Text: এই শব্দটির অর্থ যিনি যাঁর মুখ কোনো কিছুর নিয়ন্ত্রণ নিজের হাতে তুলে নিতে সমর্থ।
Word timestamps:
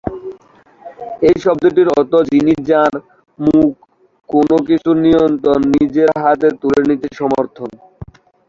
এই 1.27 1.35
শব্দটির 1.45 1.87
অর্থ 1.91 2.13
যিনি 2.31 2.53
যাঁর 2.69 2.93
মুখ 3.39 3.69
কোনো 4.29 4.55
কিছুর 4.67 4.95
নিয়ন্ত্রণ 5.05 5.59
নিজের 5.75 6.09
হাতে 6.17 6.47
তুলে 6.61 6.81
নিতে 6.89 7.07
সমর্থ। 7.19 7.57